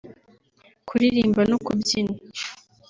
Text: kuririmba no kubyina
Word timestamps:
kuririmba 0.87 1.41
no 1.49 1.57
kubyina 1.65 2.15